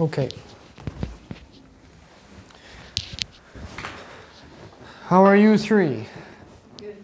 [0.00, 0.28] Okay.
[5.06, 6.08] How are you three?
[6.78, 6.96] Good.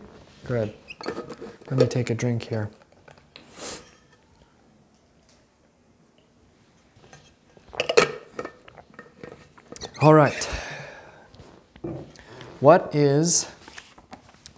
[0.45, 0.75] Good.
[1.71, 2.69] Let me take a drink here.
[10.01, 10.45] All right.
[12.59, 13.49] What is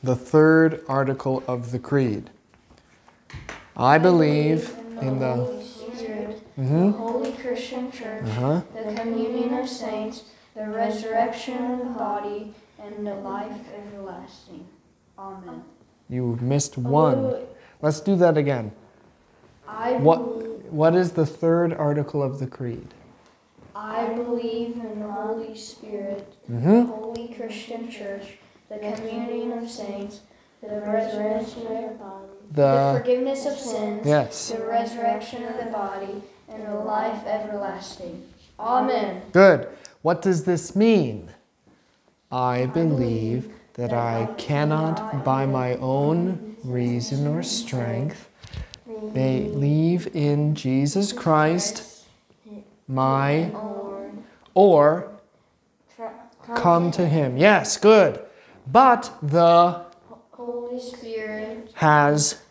[0.02, 2.30] the third article of the Creed?
[3.76, 5.26] I believe in the.
[5.26, 5.42] Mm-hmm.
[5.42, 7.32] Holy Spirit, hmm the Holy
[7.72, 8.60] Christian Church, Uh-huh.
[8.74, 10.24] the communion of saints,
[10.54, 14.66] the resurrection of the body, and the life everlasting.
[15.18, 15.62] Amen.
[16.10, 17.34] You missed one.
[17.80, 18.72] Let's do that again.
[19.66, 20.18] I What
[20.70, 22.88] what is the third article of the creed?
[23.74, 26.86] I believe in the Holy Spirit, the Mhm.
[26.86, 30.20] the Holy Christian Church, the communion of saints,
[30.60, 34.50] the resurrection of the body, the The forgiveness of sins, Yes.
[34.50, 38.26] the resurrection of the body, and a life everlasting.
[38.58, 39.22] Amen.
[39.32, 39.68] Good.
[40.02, 41.30] What does this mean?
[42.30, 48.28] I believe that I cannot by my own reason or strength
[49.12, 52.04] believe in Jesus Christ,
[52.88, 53.50] my
[54.54, 55.10] or
[56.54, 57.36] come to him.
[57.36, 58.20] Yes, good.
[58.66, 59.84] But the
[60.32, 62.42] Holy Spirit, has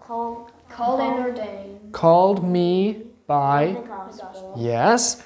[0.00, 4.54] called, called and ordained called me by the gospel.
[4.58, 5.22] yes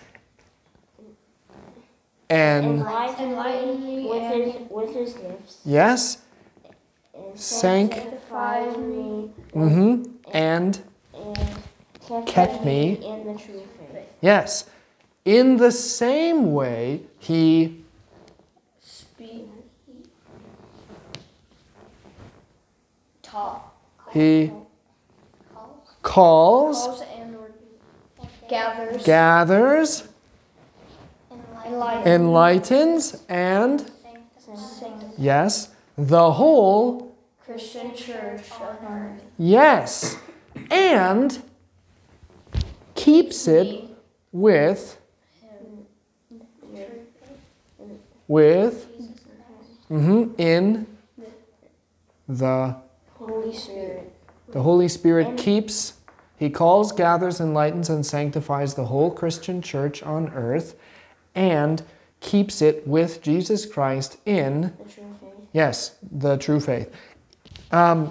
[2.28, 5.60] and Enlighten me with and his, with his gifts.
[5.64, 6.18] yes
[7.14, 10.80] And sank sanctifies me mhm and
[11.14, 14.08] and kept me in the true faith.
[14.20, 14.68] Yes.
[15.24, 17.84] In the same way, he
[18.80, 19.46] speak
[23.22, 23.72] taught
[24.12, 24.50] he
[26.02, 27.11] calls, calls and or-
[28.52, 30.08] gathers gathers,
[31.64, 33.90] enlighten enlightens, and
[34.38, 39.22] sanctifies yes, the whole Christian church on earth.
[39.38, 40.16] yes,
[40.70, 41.42] and
[42.94, 43.84] keeps it
[44.32, 44.98] with
[48.28, 48.88] with
[49.90, 50.86] mm-hmm, in
[52.28, 52.76] the
[53.14, 54.12] Holy Spirit.
[54.52, 55.94] The Holy Spirit keeps,
[56.42, 60.74] He calls, gathers, enlightens, and sanctifies the whole Christian church on earth
[61.36, 61.80] and
[62.18, 65.48] keeps it with Jesus Christ in, The true faith.
[65.52, 66.92] yes, the true faith.
[67.70, 68.10] Um,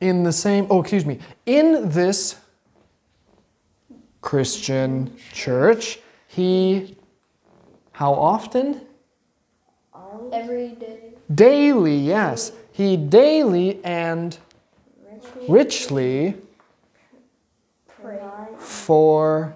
[0.00, 2.34] in the same, oh, excuse me, in this
[4.20, 6.96] Christian church, He,
[7.92, 8.80] how often?
[10.32, 11.12] Every day.
[11.32, 12.50] Daily, yes.
[12.72, 14.36] He daily and
[15.48, 16.34] richly
[18.08, 18.20] Pray
[18.56, 19.54] for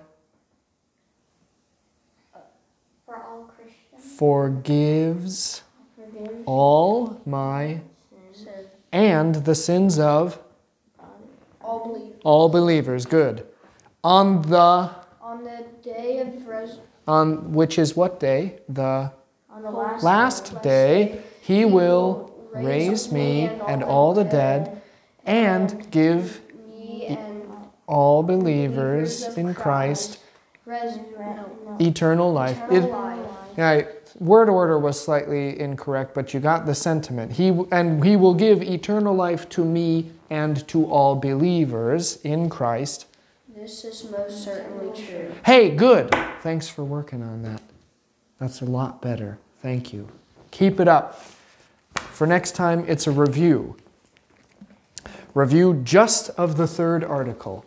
[3.06, 4.18] for all Christians.
[4.18, 5.62] forgives
[6.44, 7.80] all my
[8.32, 10.38] Says and the sins of
[11.62, 12.12] all believe.
[12.24, 13.06] all believers.
[13.06, 13.46] Good.
[14.04, 14.90] On the
[15.22, 18.58] On the day of res- on which is what day?
[18.68, 19.12] The
[19.50, 24.82] On the last, last day he will raise me and all the dead
[25.24, 27.31] and give me and
[27.92, 30.18] all believers in Christ
[31.78, 32.58] eternal life.
[32.70, 32.90] It-
[33.56, 33.82] Yeah,
[34.18, 37.32] word order was slightly incorrect, but you got the sentiment.
[37.32, 43.06] He and he will give eternal life to me and to all believers in Christ.
[43.54, 45.30] This is most certainly true.
[45.44, 46.10] Hey, good.
[46.40, 47.60] Thanks for working on that.
[48.38, 49.38] That's a lot better.
[49.60, 50.08] Thank you.
[50.50, 51.20] Keep it up.
[51.94, 53.76] For next time, it's a review.
[55.34, 57.64] Review just of the third article.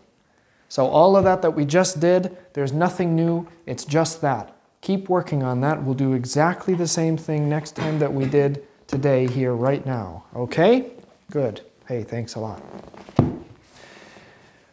[0.75, 4.57] So, all of that that we just did, there's nothing new, it's just that.
[4.81, 5.81] Keep working on that.
[5.81, 10.25] We'll do exactly the same thing next time that we did today, here, right now.
[10.35, 10.91] Okay?
[11.31, 11.61] Good.
[11.87, 12.61] Hey, thanks a lot.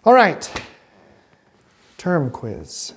[0.05, 0.51] All right.
[1.99, 2.95] Term quiz.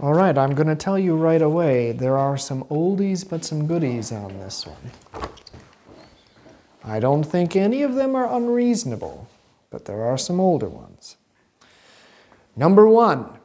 [0.00, 3.66] All right, I'm going to tell you right away there are some oldies but some
[3.66, 5.28] goodies on this one.
[6.84, 9.28] I don't think any of them are unreasonable,
[9.70, 11.16] but there are some older ones.
[12.54, 13.40] Number one,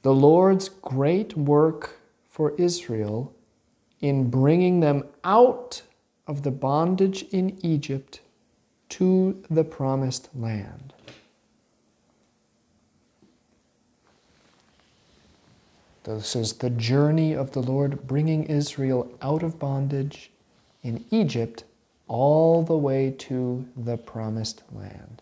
[0.00, 2.00] the Lord's great work
[2.30, 3.34] for Israel
[4.00, 5.82] in bringing them out
[6.26, 8.20] of the bondage in Egypt
[8.88, 10.94] to the promised land.
[16.06, 20.30] This is the journey of the Lord bringing Israel out of bondage
[20.84, 21.64] in Egypt
[22.06, 25.20] all the way to the promised land.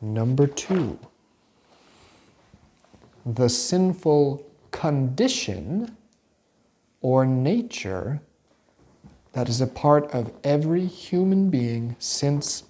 [0.00, 1.00] Number two,
[3.26, 5.96] the sinful condition
[7.00, 8.20] or nature
[9.32, 12.64] that is a part of every human being since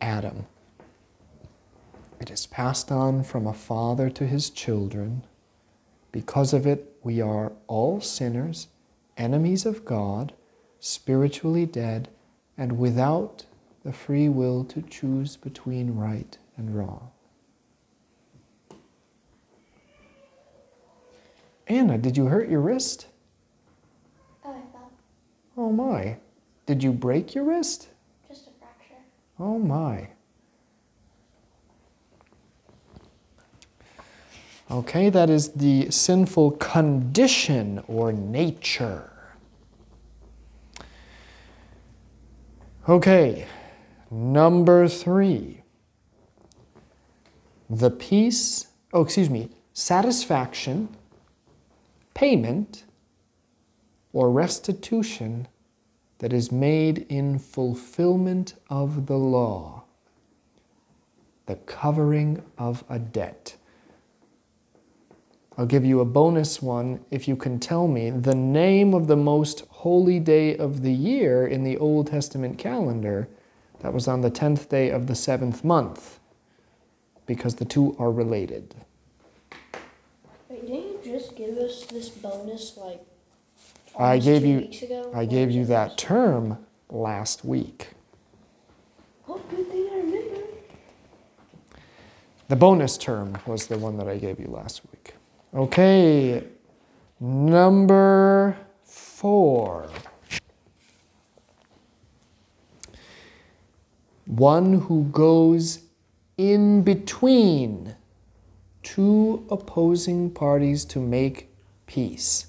[0.00, 0.46] Adam.
[2.20, 5.24] It is passed on from a father to his children.
[6.12, 8.68] Because of it, we are all sinners,
[9.16, 10.32] enemies of God,
[10.80, 12.08] spiritually dead,
[12.56, 13.44] and without
[13.84, 17.10] the free will to choose between right and wrong.
[21.66, 23.06] Anna, did you hurt your wrist?
[25.56, 26.18] Oh, my.
[26.66, 27.88] Did you break your wrist?
[28.28, 29.02] just a fracture.
[29.38, 30.08] Oh my.
[34.68, 39.12] Okay, that is the sinful condition or nature.
[42.88, 43.46] Okay,
[44.10, 45.62] number three.
[47.70, 50.88] The peace, oh, excuse me, satisfaction,
[52.14, 52.84] payment,
[54.16, 55.46] or restitution
[56.20, 59.84] that is made in fulfillment of the law,
[61.44, 63.54] the covering of a debt.
[65.58, 69.18] I'll give you a bonus one if you can tell me the name of the
[69.18, 73.28] most holy day of the year in the Old Testament calendar
[73.80, 76.20] that was on the 10th day of the seventh month,
[77.26, 78.76] because the two are related.
[80.48, 83.02] Wait, didn't you just give us this bonus like
[83.98, 85.10] I gave you- weeks ago?
[85.14, 86.58] I gave you that term
[86.90, 87.88] last week.
[89.28, 90.42] Oh, good thing I remember.
[92.48, 95.14] The bonus term was the one that I gave you last week.
[95.54, 96.44] Okay,
[97.18, 99.88] number four.
[104.26, 105.80] One who goes
[106.36, 107.94] in between
[108.82, 111.48] two opposing parties to make
[111.86, 112.46] peace.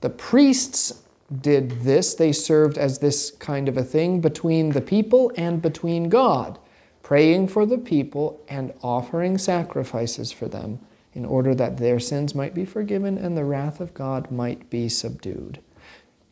[0.00, 1.02] The priests
[1.40, 6.08] did this, they served as this kind of a thing between the people and between
[6.08, 6.58] God,
[7.02, 10.80] praying for the people and offering sacrifices for them
[11.12, 14.88] in order that their sins might be forgiven and the wrath of God might be
[14.88, 15.60] subdued.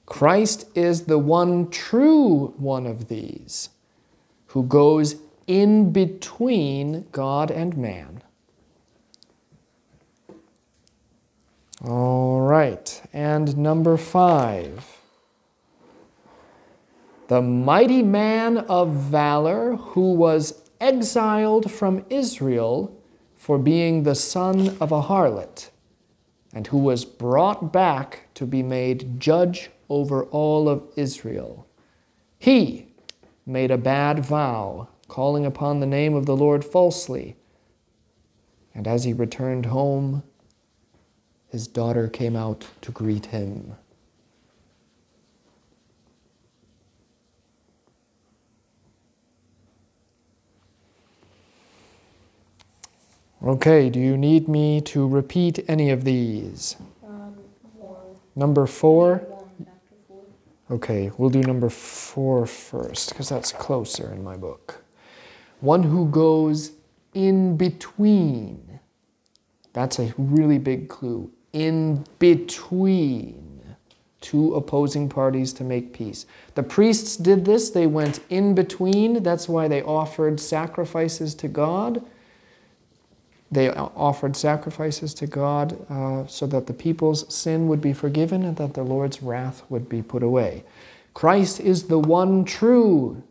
[0.06, 3.70] Christ is the one true one of these
[4.46, 5.16] who goes
[5.46, 8.22] in between God and man.
[11.84, 14.84] All right, and number five.
[17.28, 23.00] The mighty man of valor who was exiled from Israel
[23.36, 25.70] for being the son of a harlot,
[26.52, 31.64] and who was brought back to be made judge over all of Israel.
[32.40, 32.88] He
[33.46, 37.36] made a bad vow, calling upon the name of the Lord falsely.
[38.74, 40.24] And as he returned home,
[41.50, 43.74] his daughter came out to greet him.
[53.42, 56.76] Okay, do you need me to repeat any of these?
[57.06, 57.36] Um.
[58.34, 59.20] Number four?
[59.20, 59.44] Four.
[60.70, 64.84] Okay, we'll do number four first, because that's closer in my book.
[65.60, 66.72] One who goes
[67.14, 68.80] in between.
[69.72, 71.30] That's a really big clue.
[71.52, 73.48] In between
[74.20, 76.26] two opposing parties to make peace.
[76.54, 79.22] The priests did this, they went in between.
[79.22, 82.04] That's why they offered sacrifices to God.
[83.50, 88.56] They offered sacrifices to God uh, so that the people's sin would be forgiven and
[88.56, 90.64] that the Lord's wrath would be put away.
[91.14, 93.22] Christ is the one true,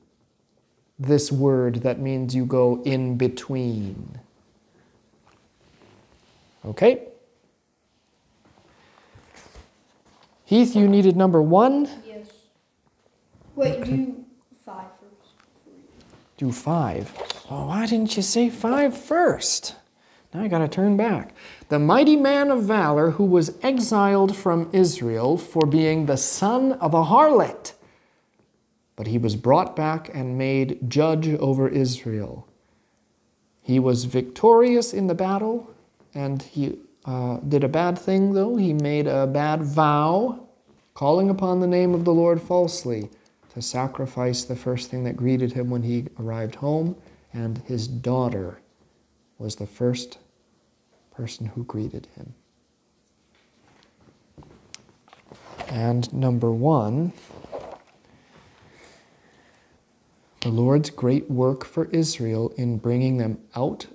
[0.97, 4.19] this word that means you go in between.
[6.65, 7.03] Okay?
[10.47, 11.89] Heath, you needed number one.
[12.07, 12.29] Yes.
[13.53, 13.95] Wait, Okay.
[13.97, 14.23] do
[14.63, 15.33] five first.
[16.37, 17.11] Do five.
[17.51, 19.75] Oh, why didn't you say five first?
[20.33, 21.33] Now I gotta turn back.
[21.67, 26.93] The mighty man of valor who was exiled from Israel for being the son of
[26.93, 27.73] a harlot.
[28.95, 32.47] But he was brought back and made judge over Israel.
[33.61, 35.69] He was victorious in the battle,
[36.13, 36.77] and he
[37.07, 38.57] uh, did a bad thing, though.
[38.57, 40.47] He made a bad vow,
[40.93, 43.09] calling upon the name of the Lord falsely
[43.53, 46.97] to sacrifice the first thing that greeted him when he arrived home,
[47.33, 48.59] and his daughter
[49.37, 50.17] was the first
[51.15, 52.33] person who greeted him.
[55.69, 57.13] And number one,
[60.41, 63.87] the Lord's great work for Israel in bringing them out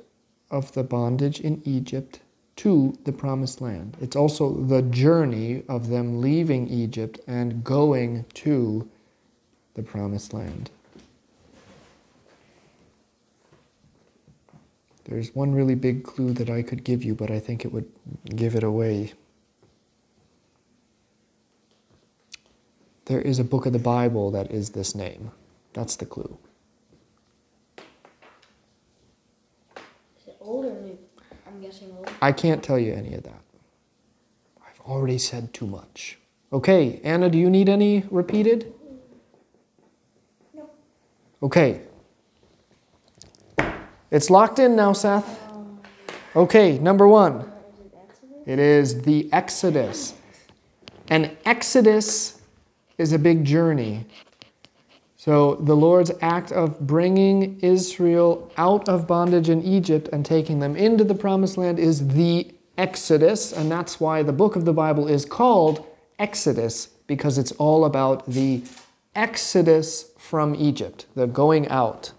[0.51, 2.21] of the bondage in Egypt
[2.63, 3.97] to the promised land.
[4.01, 8.89] It's also the journey of them leaving Egypt and going to
[9.75, 10.71] the promised land.
[15.07, 17.91] There's one really big clue that I could give you, but I think it would
[18.27, 19.13] give it away.
[23.07, 25.33] There is a book of the Bible that is this name.
[25.73, 26.39] That's the clue.
[29.77, 30.92] Is it old or new?
[31.63, 32.11] Guessing old.
[32.21, 33.41] I can't tell you any of that.
[34.61, 36.19] I've already said too much.
[36.53, 38.73] Okay, Anna, do you need any repeated?
[40.53, 40.69] No.
[41.41, 41.83] Okay.
[44.11, 45.41] It's locked in now, Seth.
[46.35, 47.49] Okay, number one.
[48.45, 50.15] It is the Exodus.
[51.11, 52.41] An Exodus
[52.99, 54.05] is a big journey.
[55.25, 60.75] So, the Lord's act of bringing Israel out of bondage in Egypt and taking them
[60.75, 65.07] into the promised land is the Exodus, and that's why the book of the Bible
[65.07, 65.87] is called
[66.19, 68.65] Exodus, because it's all about the
[69.15, 72.11] Exodus from Egypt, the going out.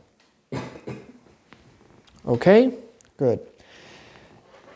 [2.26, 2.74] Okay?
[3.18, 3.42] Good.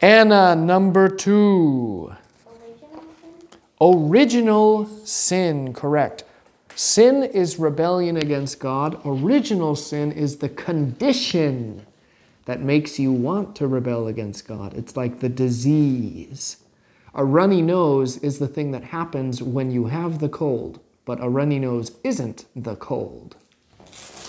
[0.01, 2.13] Anna, number two.
[2.45, 3.47] Original sin?
[3.79, 6.25] Original sin, correct.
[6.77, 9.01] Sin is rebellion against God.
[9.03, 11.83] Original sin is the condition
[12.45, 14.75] that makes you want to rebel against God.
[14.75, 16.57] It's like the disease.
[17.15, 21.27] A runny nose is the thing that happens when you have the cold, but a
[21.27, 23.37] runny nose isn't the cold.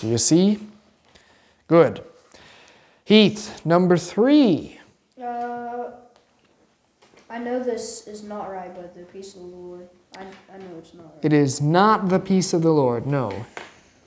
[0.01, 0.57] Do you see?
[1.67, 2.03] Good.
[3.05, 4.79] Heath, number three.
[5.21, 5.91] Uh,
[7.29, 9.87] I know this is not right, but the peace of the Lord.
[10.19, 10.23] I,
[10.53, 11.13] I know it's not.
[11.21, 13.45] It is not the peace of the Lord, no.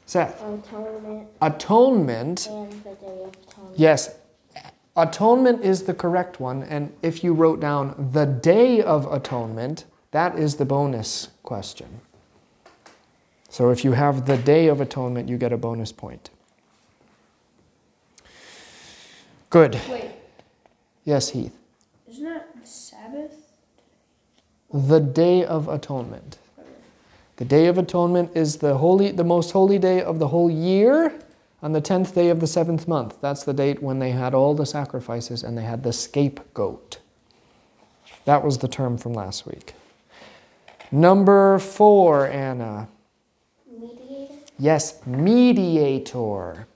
[0.06, 3.76] Seth, Atonement atonement, and the Day of Atonement.
[3.78, 4.14] yes,
[4.96, 6.62] atonement is the correct one.
[6.64, 12.00] And if you wrote down the day of atonement, that is the bonus question.
[13.48, 16.28] So if you have the day of atonement, you get a bonus point.
[19.50, 19.78] Good.
[19.88, 20.10] Wait,
[21.04, 21.56] Yes, Heath.
[22.08, 23.41] isn't that Sabbath?
[24.72, 26.38] The day of atonement.
[27.36, 31.18] The day of atonement is the holy the most holy day of the whole year
[31.62, 33.18] on the 10th day of the 7th month.
[33.20, 36.98] That's the date when they had all the sacrifices and they had the scapegoat.
[38.24, 39.74] That was the term from last week.
[40.90, 42.88] Number 4, Anna.
[43.70, 44.34] Mediator?
[44.58, 46.66] Yes, mediator.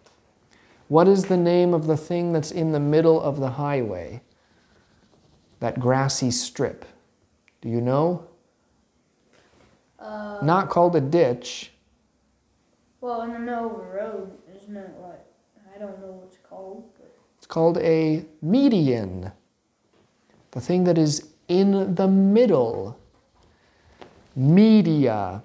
[0.88, 4.22] What is the name of the thing that's in the middle of the highway?
[5.60, 6.84] That grassy strip.
[7.66, 8.25] Do you know?
[9.99, 11.73] Uh, Not called a ditch.
[13.00, 15.26] well, in the middle of a road, isn't it like,
[15.75, 19.32] I don't know what it's called, but It's called a median.
[20.52, 22.96] The thing that is in the middle.
[24.37, 25.42] Media.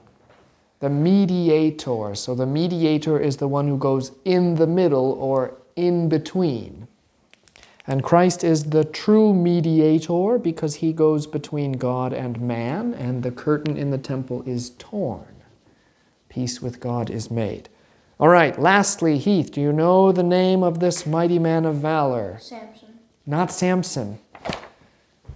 [0.79, 2.13] The mediator.
[2.13, 6.87] So the mediator is the one who goes in the middle or in between.
[7.91, 13.31] And Christ is the true mediator because he goes between God and man, and the
[13.31, 15.35] curtain in the temple is torn.
[16.29, 17.67] Peace with God is made.
[18.17, 22.37] All right, lastly, Heath, do you know the name of this mighty man of valor?
[22.39, 22.97] Samson.
[23.25, 24.19] Not Samson.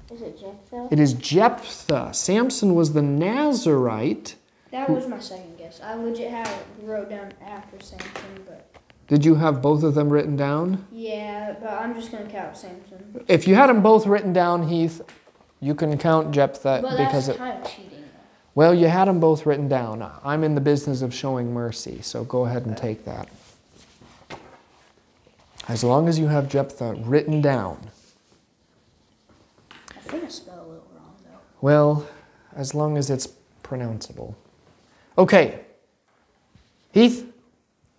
[0.09, 0.87] Is it Jephthah?
[0.91, 2.13] It is Jephthah.
[2.13, 4.37] Samson was the Nazarite.
[4.71, 5.81] That was my second guess.
[5.83, 8.64] I legit had it wrote down after Samson, but
[9.07, 10.87] Did you have both of them written down?
[10.91, 13.23] yeah, but I'm just gonna count Samson.
[13.27, 15.01] If you had them both written down, Heath,
[15.59, 17.37] you can count Jephthah because that's it.
[17.37, 17.91] kind of cheating.
[18.55, 20.09] Well, you had them both written down.
[20.23, 23.27] I'm in the business of showing mercy, so go ahead and take that.
[25.67, 27.89] As long as you have Jephthah written down.
[29.71, 31.39] I think I spelled a little wrong though.
[31.61, 32.07] Well,
[32.55, 33.27] as long as it's
[33.63, 34.35] pronounceable.
[35.17, 35.61] Okay.
[36.91, 37.25] Heath,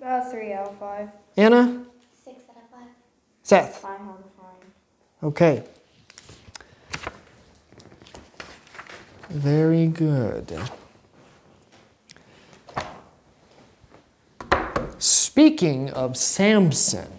[0.00, 1.08] About three out of five.
[1.36, 1.84] Anna,
[2.24, 2.88] Six out of five.
[3.42, 3.76] Seth.
[3.78, 5.22] Five out of five.
[5.22, 5.64] Okay.
[9.30, 10.58] Very good.
[14.98, 17.10] Speaking of Samson,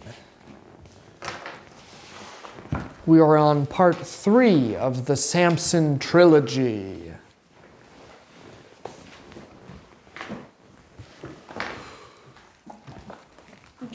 [3.05, 7.06] we are on part three of the Samson trilogy.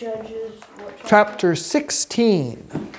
[0.03, 0.61] Judges,
[1.07, 1.07] chapter?
[1.07, 2.91] chapter 16.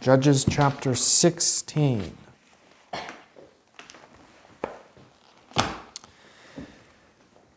[0.00, 2.16] Judges chapter 16.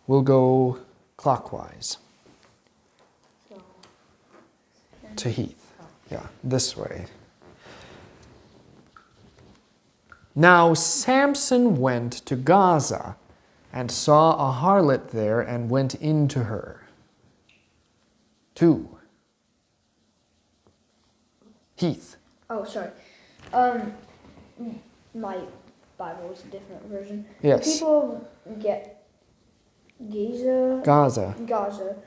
[0.08, 0.80] We'll go
[1.18, 2.00] clockwise
[3.48, 3.62] so,
[5.18, 5.72] to Heath.
[6.10, 7.06] Yeah, this way.
[10.34, 13.18] Now Samson went to Gaza
[13.76, 16.88] and saw a harlot there and went into her.
[18.56, 18.98] 2.
[21.76, 22.16] Heath.
[22.50, 22.92] Oh, sorry.
[23.52, 23.94] Um,
[25.14, 25.38] my
[25.98, 27.26] Bible is a different version.
[27.42, 27.74] The Yes.
[27.80, 28.90] people of Ge-
[30.10, 31.36] Giza, Gaza.
[31.46, 31.98] Gaza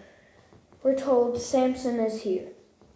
[0.82, 2.48] were told Samson is here.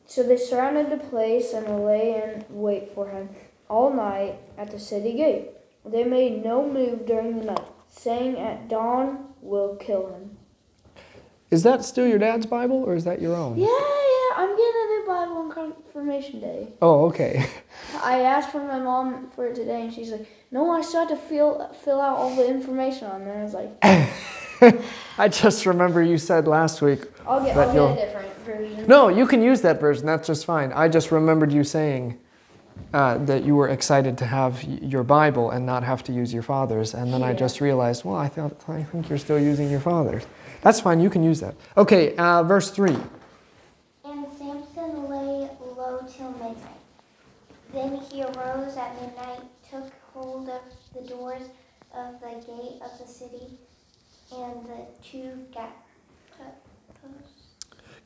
[0.06, 3.28] So they surrounded the place and lay in wait for him
[3.68, 5.50] all night at the city gate.
[5.84, 7.64] They made no move during the night,
[7.96, 10.36] saying, At dawn we'll kill him.
[11.50, 13.58] Is that still your dad's Bible or is that your own?
[13.58, 16.68] Yeah, yeah, I'm getting a new Bible on confirmation day.
[16.80, 17.46] Oh, okay.
[18.02, 21.10] I asked for my mom for it today, and she's like, "No, I still have
[21.10, 23.70] to fill fill out all the information on there." I was like,
[25.18, 27.00] I just remember you said last week.
[27.26, 30.06] "I'll get, But I'll you'll- get a different version." No, you can use that version.
[30.06, 30.72] That's just fine.
[30.72, 32.18] I just remembered you saying
[32.92, 36.42] uh, that you were excited to have your Bible and not have to use your
[36.42, 39.80] father's, and then I just realized, well, I thought I think you're still using your
[39.80, 40.26] father's.
[40.62, 41.00] That's fine.
[41.00, 41.54] You can use that.
[41.76, 42.96] Okay, uh, verse three.
[44.04, 46.56] And Samson lay low till midnight.
[47.72, 50.60] Then he arose at midnight, took hold of
[50.94, 51.42] the doors
[51.94, 53.58] of the gate of the city
[54.32, 55.72] and the two gate
[57.00, 57.56] posts,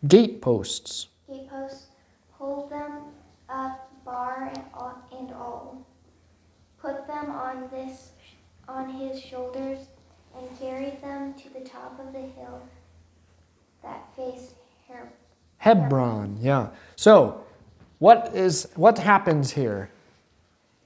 [0.07, 1.09] Gate posts.
[1.29, 1.87] gate posts,
[2.33, 2.93] hold them
[3.49, 4.53] up, bar
[5.13, 5.85] and all.
[6.81, 8.13] Put them on this
[8.69, 9.81] on his shoulders
[10.37, 12.63] and carried them to the top of the hill
[13.83, 14.55] that faced
[14.89, 15.13] Her-
[15.59, 16.39] Hebron.
[16.41, 16.69] Yeah.
[16.95, 17.45] So,
[17.99, 19.91] what is what happens here,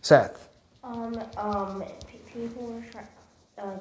[0.00, 0.48] Seth?
[0.82, 1.84] Um, um,
[2.32, 3.06] people were trying,
[3.58, 3.78] uh,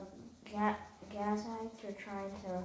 [0.51, 0.75] Ga-
[1.13, 2.63] Gazites are trying to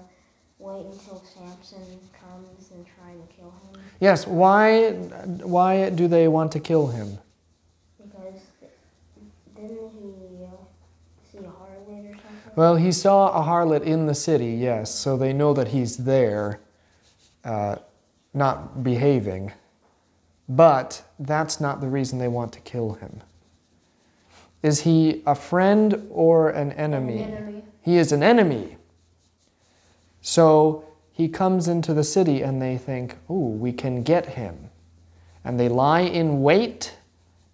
[0.59, 4.27] wait until Samson comes and try and kill him Yes.
[4.27, 4.91] Why?
[4.91, 7.19] Why do they want to kill him?
[7.99, 8.41] because
[9.57, 10.49] didn't he uh,
[11.31, 12.53] see a harlot or something?
[12.57, 16.61] Well, he saw a harlot in the city, yes, so they know that he's there,
[17.45, 17.77] uh,
[18.33, 19.53] not behaving.
[20.49, 23.23] But that's not the reason they want to kill him.
[24.63, 27.23] Is he a friend or an enemy?
[27.23, 27.65] Enemy.
[27.81, 28.77] He is an enemy.
[30.27, 34.71] So he comes into the city and they think, ooh, we can get him.
[35.45, 36.97] And they lie in wait.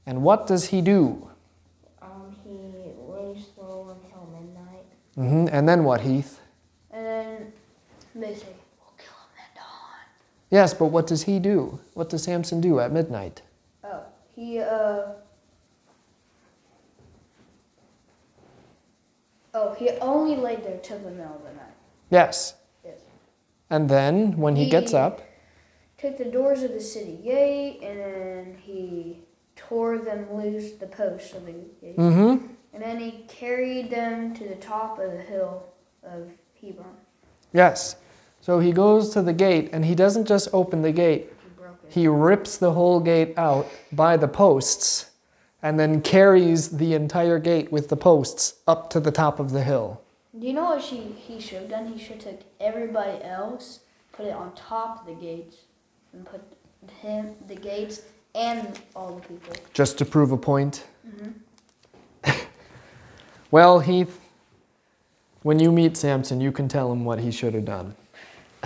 [0.07, 1.29] And what does he do?
[2.01, 4.87] Um, he lays low until midnight.
[5.19, 5.49] Mm-hmm.
[5.53, 6.41] And then what, Heath?
[6.93, 7.53] And then
[8.15, 10.07] they say, "We'll kill him at dawn."
[10.51, 11.81] Yes, but what does he do?
[11.95, 13.43] What does Samson do at midnight?
[13.83, 14.05] Oh,
[14.37, 15.07] he uh.
[19.55, 21.75] Oh, he only laid there till the middle of the night.
[22.11, 22.55] Yes.
[23.71, 25.23] And then when he gets He- up,
[25.99, 29.21] Took the doors of the city gate, and then he
[29.55, 31.97] tore them loose, the posts of the gate.
[31.99, 32.47] mm-hmm.
[32.73, 35.65] And then he carried them to the top of the hill
[36.03, 36.31] of
[36.61, 36.97] Hebron.
[37.53, 37.97] Yes.
[38.41, 41.33] So he goes to the gate and he doesn't just open the gate,
[41.89, 45.11] He he rips the whole gate out by the posts
[45.63, 49.63] and then carries the entire gate with the posts up to the top of the
[49.63, 50.01] hill.
[50.39, 51.93] Do you know what she, he should have done?
[51.93, 53.81] He should have took everybody else,
[54.13, 55.57] put it on top of the gates,
[56.13, 56.43] and put
[57.01, 58.03] him, the gates,
[58.35, 59.55] and all the people.
[59.73, 60.85] Just to prove a point.
[61.07, 62.41] Mm-hmm.
[63.53, 64.21] Well, Heath,
[65.43, 67.97] when you meet Samson, you can tell him what he should have done.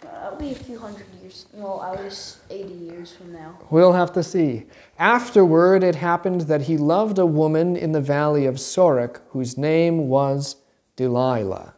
[0.00, 1.46] That'll be a few hundred years.
[1.52, 3.58] Well, at least 80 years from now.
[3.70, 4.66] We'll have to see.
[4.98, 10.08] Afterward, it happened that he loved a woman in the valley of Sorek whose name
[10.08, 10.56] was
[10.96, 11.74] Delilah.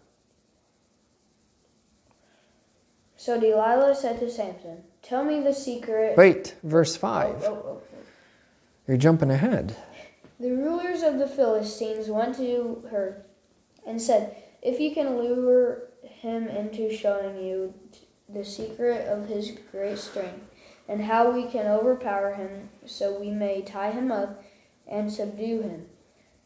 [3.16, 6.16] So Delilah said to Samson, Tell me the secret.
[6.16, 7.44] Wait, verse Oh, 5.
[7.44, 7.82] oh, oh, oh.
[8.86, 9.76] You're jumping ahead.
[10.40, 13.24] The rulers of the Philistines went to her
[13.86, 17.74] and said, If you can lure him into showing you
[18.28, 20.44] the secret of his great strength,
[20.88, 24.42] and how we can overpower him, so we may tie him up
[24.86, 25.86] and subdue him,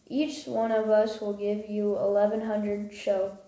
[0.08, 3.38] each one of us will give you eleven hundred shel-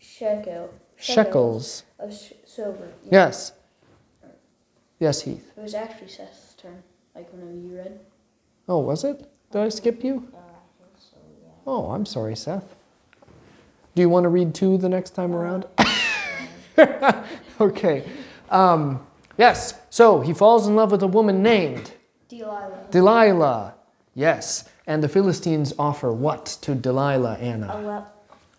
[0.00, 1.82] shekel Shekels.
[1.98, 2.92] of sh- silver.
[3.10, 3.52] Yes.
[4.98, 5.52] Yes, Heath.
[5.56, 6.82] It was actually Seth's turn,
[7.14, 8.00] like whenever you read.
[8.68, 9.30] Oh, was it?
[9.50, 10.28] Did I skip you?
[10.34, 11.50] Uh, I so, yeah.
[11.66, 12.74] Oh, I'm sorry, Seth.
[13.94, 15.66] Do you want to read two the next time around?
[17.60, 18.04] okay.
[18.50, 19.00] Um,
[19.38, 19.74] Yes.
[19.90, 21.92] So he falls in love with a woman named
[22.28, 22.86] Delilah.
[22.90, 23.74] Delilah.
[24.14, 24.64] Yes.
[24.86, 27.66] And the Philistines offer what to Delilah, Anna?
[27.74, 28.06] Ele-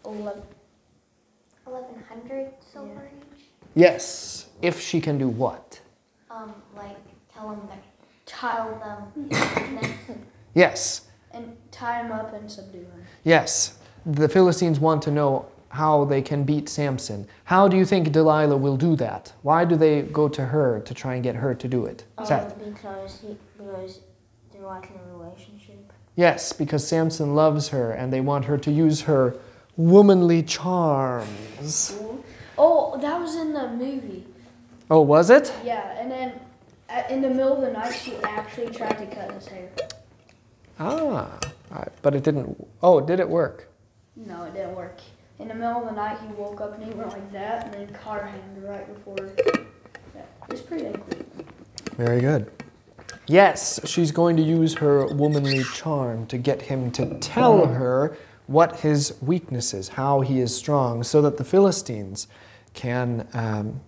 [0.06, 0.44] ele-
[1.66, 3.46] 1100 silver each.
[3.76, 4.48] Yes.
[4.62, 5.80] If she can do what?
[6.30, 6.98] Um, like
[7.34, 7.74] tell them to
[8.26, 9.30] Tie, tell them.
[10.54, 11.08] Yes.
[11.32, 13.04] and tie him up and subdue him.
[13.24, 13.78] Yes.
[14.06, 17.28] The Philistines want to know how they can beat Samson.
[17.46, 19.34] How do you think Delilah will do that?
[19.42, 22.06] Why do they go to her to try and get her to do it?
[22.26, 22.54] Seth.
[22.54, 24.00] um, because he because
[24.52, 25.92] they're like in a relationship.
[26.16, 29.36] Yes, because Samson loves her and they want her to use her
[29.76, 32.00] womanly charms.
[32.58, 34.26] Oh, that was in the movie.
[34.90, 35.54] Oh, was it?
[35.64, 36.40] Yeah, and then
[37.10, 39.70] in the middle of the night, she actually tried to cut his hair.
[40.80, 41.38] Ah,
[42.02, 42.68] but it didn't.
[42.82, 43.68] Oh, did it work?
[44.16, 45.00] No, it didn't work.
[45.40, 47.74] In the middle of the night, he woke up and he went like that, and
[47.74, 49.18] then caught her hand right before.
[50.16, 51.06] Yeah, it's pretty cool.
[51.96, 52.52] Very good.
[53.28, 58.80] Yes, she's going to use her womanly charm to get him to tell her what
[58.80, 62.28] his weakness is, how he is strong, so that the Philistines
[62.74, 63.82] can, um,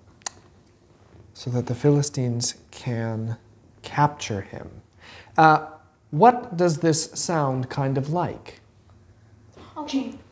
[1.34, 3.38] so that the Philistines can
[3.82, 4.70] capture him.
[5.38, 5.68] Uh,
[6.12, 8.59] what does this sound kind of like?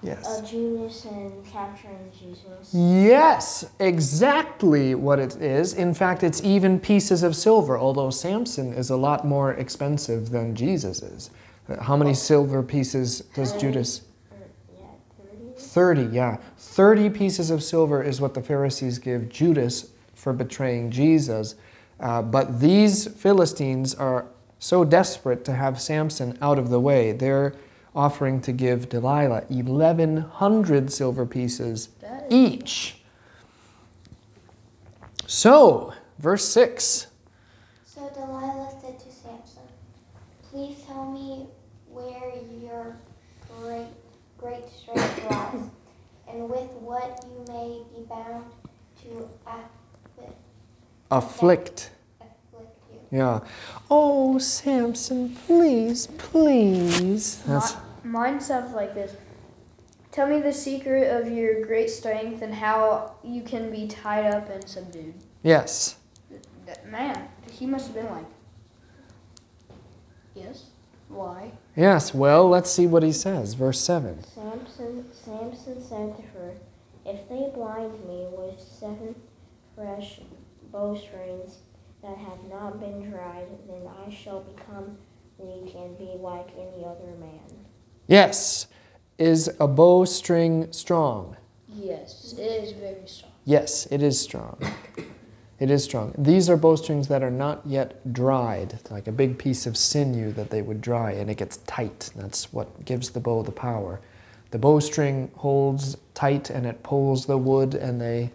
[0.04, 0.26] Yes.
[0.26, 2.74] Uh, Judas and capturing Jesus.
[2.74, 5.74] Yes, exactly what it is.
[5.74, 10.56] In fact, it's even pieces of silver, although Samson is a lot more expensive than
[10.56, 11.32] Jesus is.
[11.82, 13.54] How many silver pieces does.
[13.58, 14.04] Judas?
[14.78, 14.86] Yeah,
[15.58, 16.04] thirty.
[16.08, 16.38] 30, yeah.
[16.58, 21.56] 30 pieces of silver is what the Pharisees give Judas for betraying Jesus.
[22.00, 24.28] Uh, but these Philistines are
[24.60, 27.54] so desperate to have Samson out of the way, they're
[27.98, 31.90] offering to give Delilah 1,100 silver pieces
[32.30, 33.02] each.
[35.26, 37.08] So, verse 6.
[37.86, 39.64] So Delilah said to Samson,
[40.52, 41.48] Please tell me
[41.90, 42.96] where your
[43.60, 43.88] great
[44.38, 45.64] great strength lies,
[46.30, 48.46] and with what you may be bound
[49.02, 50.38] to afflict,
[51.10, 51.90] Afflict.
[52.22, 53.18] afflict you.
[53.18, 53.40] Yeah.
[53.90, 57.38] Oh, Samson, please, please.
[57.48, 57.74] That's,
[58.08, 59.16] Mine sounds like this.
[60.12, 64.50] Tell me the secret of your great strength and how you can be tied up
[64.50, 65.14] and subdued.
[65.44, 65.98] yes.
[66.66, 68.26] That man, he must have been like,
[70.36, 70.72] yes,
[71.08, 71.52] why?
[71.76, 73.54] Yes, well, let's see what he says.
[73.54, 74.22] Verse 7.
[74.24, 76.54] Samson, Samson said to her,
[77.06, 79.16] If they blind me with seven
[79.76, 80.20] fresh
[80.72, 81.60] bowstrings
[82.02, 84.98] that have not been dried, then I shall become
[85.38, 87.67] weak and be like any other man.
[88.08, 88.68] Yes.
[89.18, 91.36] Is a bowstring strong?
[91.68, 93.32] Yes, it is very strong.
[93.46, 94.60] Yes, it is strong.
[95.60, 96.14] It is strong.
[96.18, 100.52] These are bowstrings that are not yet dried, like a big piece of sinew that
[100.52, 102.12] they would dry, and it gets tight.
[102.16, 104.00] That's what gives the bow the power.
[104.52, 108.32] The bowstring holds tight and it pulls the wood, and they.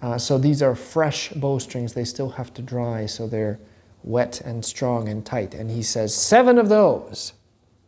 [0.00, 1.94] Uh, so these are fresh bowstrings.
[1.94, 3.60] They still have to dry, so they're
[4.02, 5.54] wet and strong and tight.
[5.54, 7.32] And he says, Seven of those.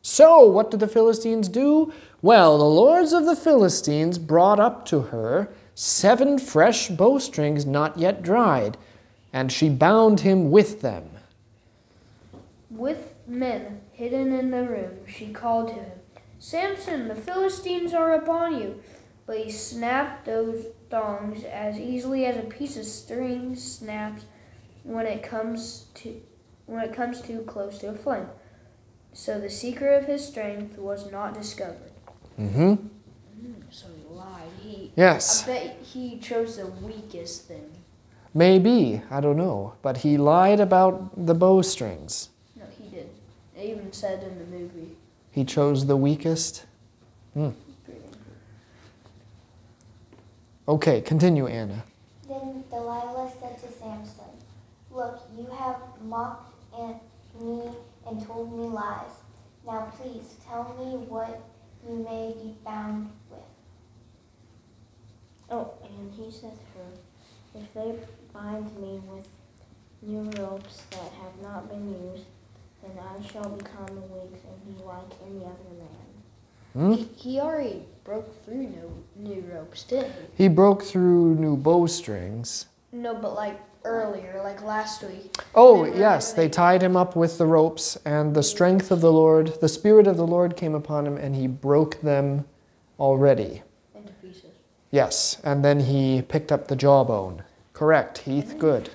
[0.07, 1.91] So, what did the Philistines do?
[2.21, 8.23] Well, the lords of the Philistines brought up to her seven fresh bowstrings not yet
[8.23, 8.77] dried,
[9.33, 11.09] and she bound him with them.
[12.69, 15.99] With men hidden in the room, she called to him,
[16.39, 18.83] Samson, the Philistines are upon you.
[19.25, 24.27] But he snapped those thongs as easily as a piece of string snaps
[24.83, 26.21] when it comes to
[26.67, 28.27] when it comes too close to a flame.
[29.15, 31.93] So the secret of his strength was not discovered.
[32.39, 32.75] Mm-hmm.
[33.71, 34.49] So he lied.
[34.61, 37.71] He Yes, I bet he chose the weakest thing.
[38.35, 39.03] maybe.
[39.11, 39.75] I don't know.
[39.83, 42.31] But he lied about the bowstrings.
[42.57, 43.09] No, he did.
[43.57, 44.97] It even said in the movie.
[45.31, 46.65] He chose the weakest.
[50.67, 51.85] Okay, continue, Anna.
[52.29, 54.25] Then Delilah said to Samson,
[54.91, 57.01] Look, you have mocked at
[57.41, 57.63] me
[58.07, 59.11] and told me lies.
[59.67, 61.41] Now please tell me what
[61.89, 63.41] you may be bound with.
[65.51, 67.95] Oh, and he said to her, If they
[68.33, 69.29] bind me with
[70.03, 72.25] new ropes that have not been used,
[72.83, 76.05] then I shall become weak and be like any other man.
[76.73, 76.93] Hmm?
[76.93, 80.45] He, he already broke through new, new ropes, didn't he?
[80.45, 82.67] He broke through new bowstrings.
[82.93, 85.37] No, but like earlier, like last week.
[85.55, 89.61] Oh, yes, they tied him up with the ropes, and the strength of the Lord,
[89.61, 92.45] the Spirit of the Lord came upon him, and he broke them
[92.99, 93.63] already.
[93.95, 94.53] Into pieces.
[94.91, 97.43] Yes, and then he picked up the jawbone.
[97.73, 98.91] Correct, Heath, good.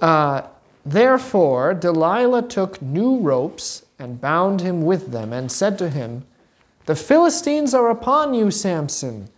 [0.00, 0.42] Uh,
[0.84, 6.24] Therefore, Delilah took new ropes and bound him with them, and said to him,
[6.86, 9.28] The Philistines are upon you, Samson.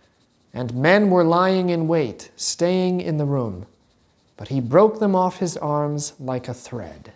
[0.55, 3.65] And men were lying in wait, staying in the room.
[4.37, 7.11] But he broke them off his arms like a thread.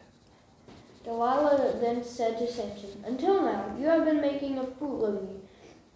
[1.03, 5.35] Delilah then said to Samson, Until now you have been making a fool of me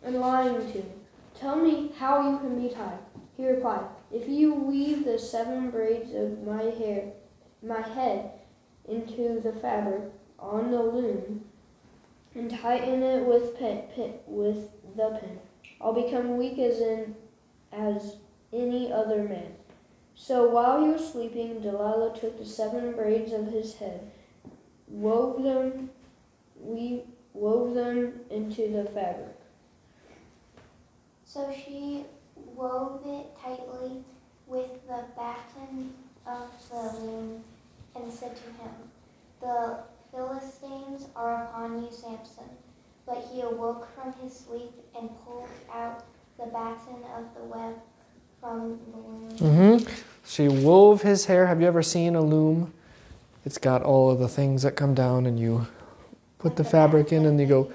[0.04, 0.86] and lying to me.
[1.40, 3.00] Tell me how you can be tied.
[3.36, 7.12] He replied, If you weave the seven braids of my hair,
[7.64, 8.32] my head,
[8.88, 10.04] into the fabric
[10.40, 11.46] on the loom,
[12.36, 15.40] and tighten it with pin, pin with the pin,
[15.80, 17.16] I'll become weak as in
[17.72, 18.18] as
[18.54, 19.54] any other man.
[20.16, 24.12] So while he was sleeping, Delilah took the seven braids of his head
[24.92, 25.90] wove them
[26.60, 27.02] we
[27.34, 29.36] wove them into the fabric.
[31.26, 32.06] So she
[32.36, 34.04] wove it tightly
[34.48, 35.94] with the batten
[36.28, 37.44] of the loom
[37.96, 38.72] and said to him,
[39.40, 39.80] The
[40.12, 42.50] Philistines are upon you, Samson.
[43.06, 46.04] But he awoke from his sleep and pulled out
[46.42, 47.76] the batten of the web
[48.40, 49.30] from the loom.
[49.38, 49.94] Mm-hmm.
[50.26, 51.46] She wove his hair.
[51.46, 52.74] Have you ever seen a loom?
[53.46, 55.68] It's got all of the things that come down, and you
[56.40, 57.72] put the fabric in, and you go.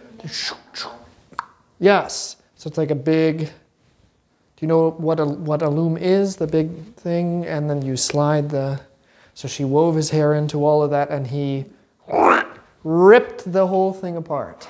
[1.79, 2.37] Yes.
[2.57, 3.39] So it's like a big.
[3.39, 6.37] Do you know what a what a loom is?
[6.37, 8.81] The big thing, and then you slide the.
[9.35, 11.67] So she wove his hair into all of that, and he
[12.83, 14.67] ripped the whole thing apart.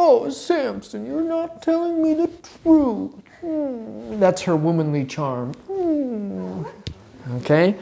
[0.00, 2.30] Oh, Samson, you're not telling me the
[2.62, 3.14] truth.
[3.40, 4.20] Hmm.
[4.20, 5.54] That's her womanly charm.
[5.66, 6.62] Hmm.
[7.38, 7.74] Okay?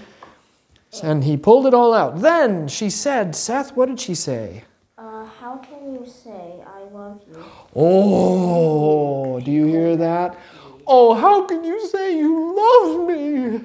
[1.02, 2.22] And he pulled it all out.
[2.22, 4.64] Then she said, Seth, what did she say?
[4.96, 7.44] Uh, how can you say I love you?
[7.74, 10.38] Oh, do you hear that?
[10.86, 13.60] Oh, how can you say you love me?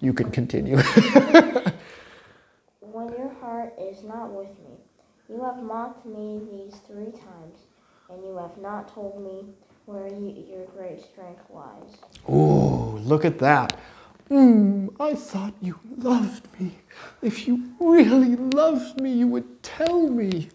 [0.00, 0.78] You can continue.
[2.80, 4.83] When your heart is not with me,
[5.34, 7.58] you have mocked me these three times,
[8.08, 9.44] and you have not told me
[9.84, 11.96] where you, your great strength lies.
[12.28, 13.76] oh, look at that.
[14.30, 16.78] Mm, I thought you loved me.
[17.20, 20.50] If you really loved me, you would tell me.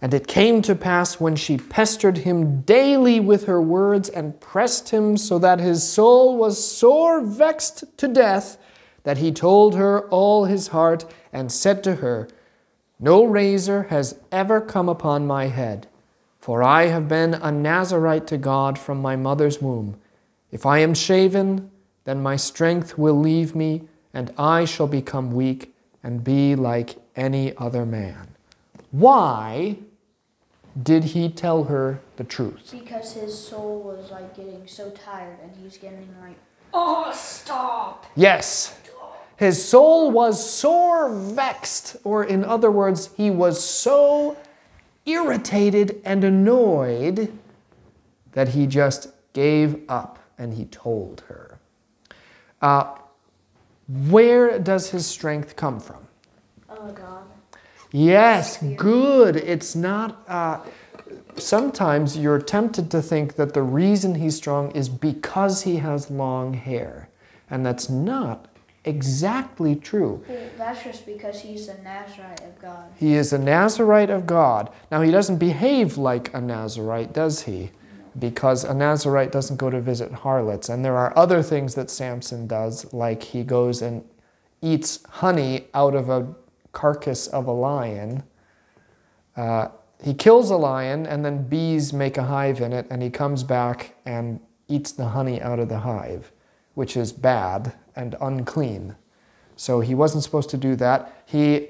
[0.00, 4.88] And it came to pass when she pestered him daily with her words and pressed
[4.88, 8.56] him so that his soul was sore vexed to death,
[9.04, 12.28] that he told her all his heart and said to her,
[12.98, 15.86] No razor has ever come upon my head,
[16.40, 19.96] for I have been a Nazarite to God from my mother's womb.
[20.50, 21.70] If I am shaven,
[22.04, 23.82] then my strength will leave me,
[24.14, 28.28] and I shall become weak and be like any other man.
[28.92, 29.76] Why
[30.82, 32.70] did he tell her the truth?
[32.70, 36.36] Because his soul was like getting so tired and he's getting like,
[36.72, 38.06] Oh, stop!
[38.14, 38.78] Yes,
[39.36, 44.36] his soul was sore vexed, or in other words, he was so
[45.04, 47.32] irritated and annoyed
[48.32, 51.58] that he just gave up and he told her.
[52.62, 52.96] Uh,
[54.08, 56.06] where does his strength come from?
[56.68, 57.24] Oh, God.
[57.92, 59.36] Yes, good.
[59.36, 60.24] It's not.
[60.26, 60.60] Uh,
[61.36, 66.54] sometimes you're tempted to think that the reason he's strong is because he has long
[66.54, 67.08] hair.
[67.48, 68.48] And that's not
[68.86, 70.24] exactly true.
[70.56, 72.90] That's just because he's a Nazarite of God.
[72.96, 74.70] He is a Nazarite of God.
[74.90, 77.70] Now, he doesn't behave like a Nazarite, does he?
[78.18, 80.68] Because a Nazarite doesn't go to visit harlots.
[80.68, 84.04] And there are other things that Samson does, like he goes and
[84.62, 86.34] eats honey out of a
[86.72, 88.22] carcass of a lion.
[89.36, 89.68] Uh,
[90.02, 93.42] he kills a lion, and then bees make a hive in it, and he comes
[93.42, 96.32] back and eats the honey out of the hive,
[96.74, 98.96] which is bad and unclean.
[99.56, 101.22] So he wasn't supposed to do that.
[101.24, 101.68] He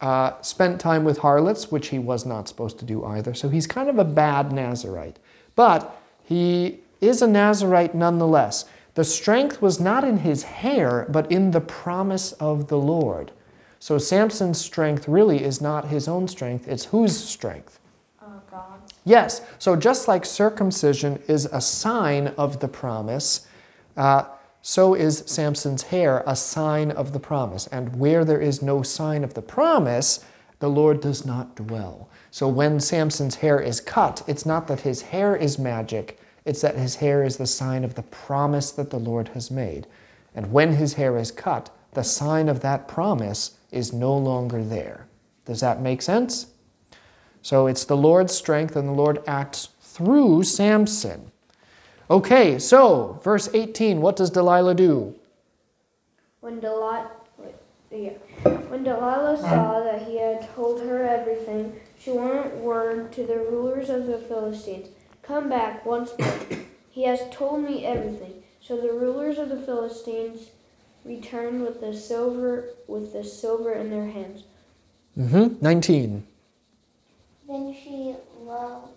[0.00, 3.34] uh, spent time with harlots, which he was not supposed to do either.
[3.34, 5.18] So he's kind of a bad Nazarite.
[5.54, 8.64] But he is a Nazarite nonetheless.
[8.94, 13.30] The strength was not in his hair, but in the promise of the Lord.
[13.78, 17.78] So Samson's strength really is not his own strength, it's whose strength?
[18.20, 18.80] Oh, God.
[19.04, 23.46] Yes, so just like circumcision is a sign of the promise,
[23.96, 24.24] uh,
[24.62, 27.66] so is Samson's hair a sign of the promise.
[27.68, 30.24] And where there is no sign of the promise,
[30.58, 32.10] the Lord does not dwell.
[32.30, 36.76] So when Samson's hair is cut, it's not that his hair is magic, it's that
[36.76, 39.86] his hair is the sign of the promise that the Lord has made.
[40.34, 45.06] And when his hair is cut, the sign of that promise is no longer there.
[45.44, 46.46] Does that make sense?
[47.42, 51.32] So it's the Lord's strength, and the Lord acts through Samson.
[52.10, 55.14] Okay, so verse 18, what does Delilah do?
[56.40, 57.08] When Delilah,
[57.92, 58.14] yeah,
[58.68, 63.90] when Delilah saw that he had told her everything, she went word to the rulers
[63.90, 64.88] of the Philistines,
[65.22, 66.34] "Come back once more.
[66.90, 70.50] he has told me everything." So the rulers of the Philistines
[71.04, 74.42] returned with the silver with the silver in their hands.
[75.16, 75.62] Mm-hmm.
[75.64, 76.26] 19.
[77.46, 78.88] Then she lulled,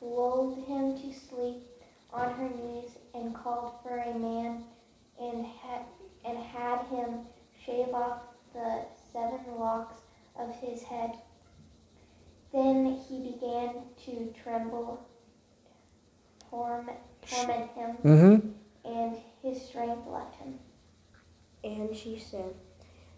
[0.00, 1.75] lulled him to sleep
[2.16, 4.64] on her knees and called for a man
[5.20, 5.82] and had,
[6.24, 7.20] and had him
[7.64, 8.22] shave off
[8.54, 9.96] the seven locks
[10.38, 11.12] of his head.
[12.52, 13.74] Then he began
[14.06, 15.06] to tremble,
[16.50, 16.98] torment,
[17.28, 18.48] torment him, Mm-hmm.
[18.90, 20.58] and his strength left him.
[21.64, 22.54] And she said,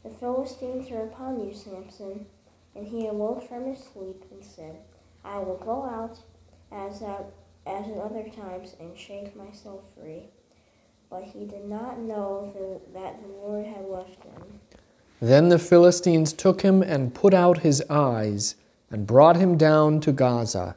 [0.02, 2.26] The Philistines are upon you, Samson.
[2.74, 4.76] And he awoke from his sleep and said,
[5.24, 6.18] I will go out
[6.72, 7.26] as at,
[7.68, 10.24] as at other times and shake myself free.
[11.10, 12.52] But he did not know
[12.94, 14.60] that the Lord had left him.
[15.20, 18.54] Then the Philistines took him and put out his eyes
[18.90, 20.76] and brought him down to Gaza.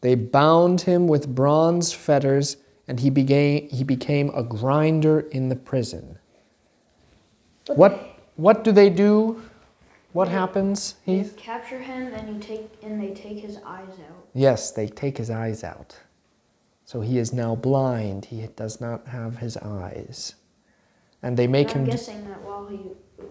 [0.00, 2.56] They bound him with bronze fetters,
[2.88, 6.18] and he became, he became a grinder in the prison.
[7.66, 9.42] But What, what do they do?
[10.12, 14.26] What happens, They capture him and you take and they take his eyes out.
[14.32, 15.94] Yes, they take his eyes out.
[16.86, 18.26] So he is now blind.
[18.26, 20.36] He does not have his eyes.
[21.22, 21.84] And they make And I'm him.
[21.86, 22.80] do- guessing that while he,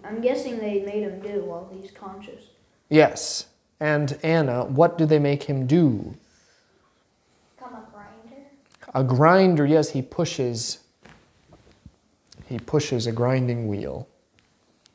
[0.04, 2.44] I'm guessing they made him do while he's conscious.
[2.90, 3.48] yes.
[3.80, 6.16] And Anna, what do they make him do?
[7.58, 8.44] Become a grinder.
[8.94, 10.80] A grinder, yes, he pushes.
[12.48, 14.08] He pushes a grinding wheel.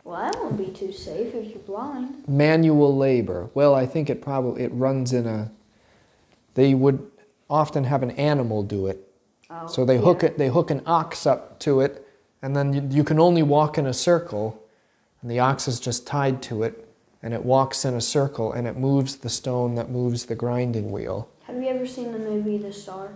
[0.02, 2.26] Well, that won't be too safe if you're blind.
[2.26, 3.50] Manual labor.
[3.52, 5.50] Well, I think it probably it runs in a.
[6.54, 7.09] They would
[7.50, 9.06] often have an animal do it.
[9.50, 10.28] Oh, So they hook yeah.
[10.30, 10.38] it.
[10.38, 12.06] They hook an ox up to it,
[12.40, 14.62] and then you, you can only walk in a circle,
[15.20, 16.86] and the ox is just tied to it,
[17.22, 20.90] and it walks in a circle, and it moves the stone that moves the grinding
[20.92, 21.28] wheel.
[21.42, 23.10] Have you ever seen the movie The Star?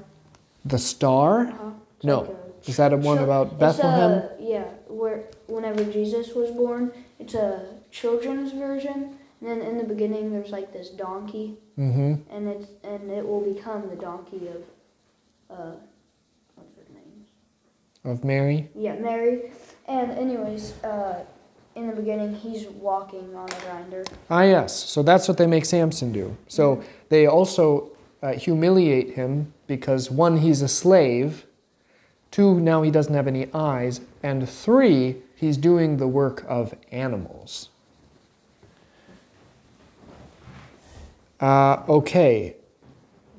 [0.64, 1.46] The star?
[1.48, 1.70] Uh-huh.
[2.02, 2.20] No.
[2.22, 4.10] like a- Is that a one Chil- about Bethlehem?
[4.12, 9.16] a- yeah, where whenever Jesus was born, it's a children's version.
[9.40, 12.14] And then in the beginning, there's like this donkey, Mm-hmm.
[12.34, 14.62] and it's and it will become the donkey of,
[15.50, 15.72] uh,
[16.54, 17.24] what's her name?
[18.04, 18.68] Of Mary.
[18.76, 19.50] Yeah, Mary.
[19.88, 21.24] And anyways, uh,
[21.74, 24.04] in the beginning, he's walking on a grinder.
[24.30, 24.72] Ah, yes.
[24.84, 26.36] So that's what they make Samson do.
[26.46, 27.90] So they also
[28.22, 31.44] uh, humiliate him because one, he's a slave.
[32.30, 34.00] Two, now he doesn't have any eyes.
[34.22, 37.70] And three, he's doing the work of animals.
[41.40, 42.56] Uh, okay.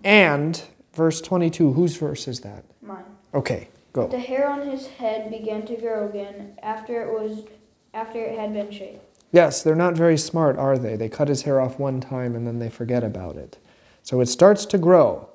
[0.04, 0.62] And
[0.94, 2.64] verse 22, whose verse is that?
[2.82, 3.04] Mine.
[3.34, 4.08] Okay, go.
[4.08, 7.46] The hair on his head began to grow again after it was
[7.94, 9.00] after it had been shaved.
[9.32, 10.96] Yes, they're not very smart, are they?
[10.96, 13.58] They cut his hair off one time and then they forget about it.
[14.04, 15.30] So it starts to grow.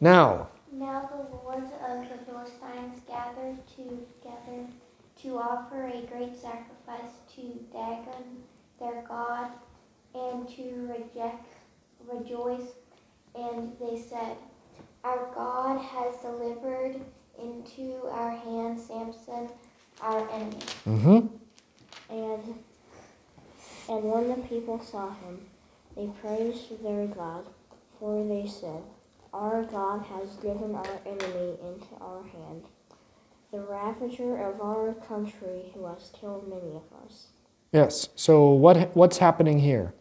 [0.00, 4.66] Now, Now the lords of the Philistines gathered together
[5.22, 8.42] to offer a great sacrifice to Dagon,
[8.80, 9.50] their god,
[10.16, 11.46] and to reject,
[12.10, 12.70] rejoice.
[13.34, 14.36] And they said,
[15.04, 17.00] Our God has delivered
[17.40, 19.50] into our hands Samson,
[20.00, 20.56] our enemy.
[20.84, 21.18] hmm
[22.08, 22.54] And
[23.88, 25.46] and when the people saw him,
[25.96, 27.44] they praised their God,
[28.00, 28.82] for they said,
[29.32, 32.64] Our God has given our enemy into our hand,
[33.52, 37.26] the ravager of our country who has killed many of us.
[37.72, 38.08] yes.
[38.16, 39.92] So what what's happening here?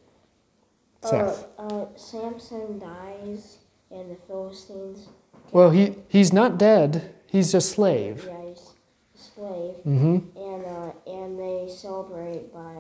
[1.05, 1.47] Seth.
[1.57, 3.57] Uh, uh, Samson dies,
[3.91, 5.07] and the Philistines.
[5.51, 7.13] Well, he he's not dead.
[7.27, 8.25] He's a slave.
[8.27, 8.69] Yeah, he's
[9.15, 12.75] a slave, hmm and uh, and they celebrate by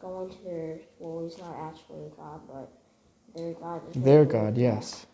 [0.00, 0.78] going to their.
[0.98, 2.72] Well, he's not actually a god, but
[3.34, 3.82] their god.
[3.94, 5.06] is Their God, yes.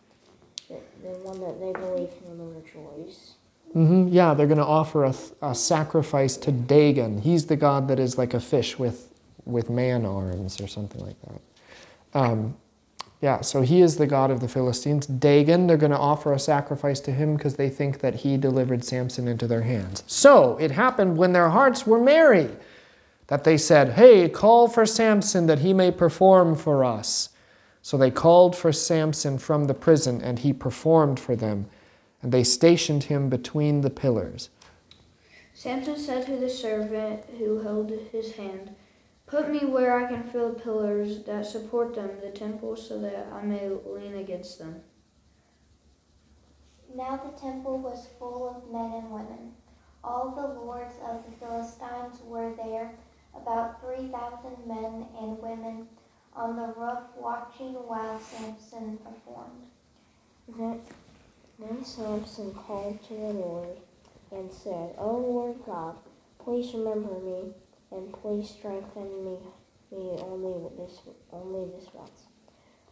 [0.69, 3.35] The, the one that they believe in and rejoice.
[3.73, 7.21] hmm Yeah, they're going to offer a, a sacrifice to Dagon.
[7.21, 9.09] He's the god that is like a fish with
[9.45, 11.41] with man arms or something like that.
[12.15, 12.57] Um,
[13.21, 15.07] yeah, so he is the god of the Philistines.
[15.07, 18.85] Dagon, they're going to offer a sacrifice to him because they think that he delivered
[18.85, 20.03] Samson into their hands.
[20.09, 22.51] So it happened when their hearts were merry
[23.29, 27.29] that they said, Hey, call for Samson that he may perform for us.
[27.81, 31.67] So they called for Samson from the prison, and he performed for them,
[32.23, 34.51] and they stationed him between the pillars.
[35.55, 38.75] Samson said to the servant who held his hand,
[39.33, 43.29] Put me where I can feel the pillars that support them, the temple, so that
[43.33, 44.83] I may lean against them.
[46.95, 49.55] Now the temple was full of men and women.
[50.05, 52.93] All the the lords of the Philistines were there,
[53.35, 55.89] about 3,000 men and women
[56.37, 59.65] on the roof watching while Samson performed.
[60.47, 60.83] Then,
[61.59, 63.79] then Samson called to the Lord
[64.31, 65.97] and said, O Lord God,
[66.39, 67.55] please remember me
[67.93, 69.39] and please strengthen me,
[69.91, 70.99] me only this
[71.33, 72.27] only this once.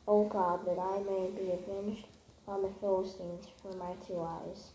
[0.07, 2.07] O God, that I may be avenged
[2.47, 4.71] on the Philistines for my two eyes.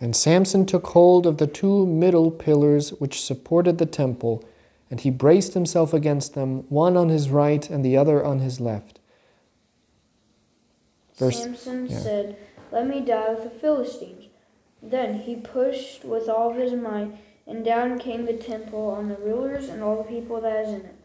[0.00, 4.44] And Samson took hold of the two middle pillars which supported the temple,
[4.90, 8.60] and he braced himself against them, one on his right and the other on his
[8.60, 9.00] left.
[11.16, 11.98] Verse- Samson yeah.
[11.98, 12.36] said,
[12.70, 14.24] Let me die with the Philistines.
[14.82, 17.16] Then he pushed with all his might,
[17.46, 20.80] and down came the temple on the rulers and all the people that is in
[20.80, 20.96] it.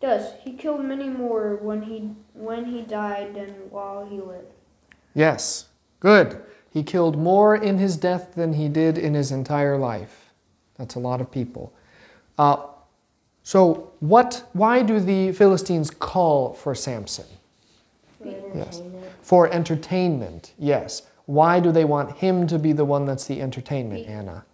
[0.00, 4.52] Thus he killed many more when he when he died than while he lived.
[5.14, 5.68] Yes,
[5.98, 6.40] good.
[6.70, 10.30] He killed more in his death than he did in his entire life.
[10.76, 11.72] That's a lot of people.
[12.38, 12.64] Uh,
[13.42, 14.48] so, what?
[14.52, 17.26] Why do the Philistines call for Samson?
[18.18, 18.82] For Yes.
[19.22, 21.02] For entertainment, yes.
[21.26, 24.44] Why do they want him to be the one that's the entertainment, Anna?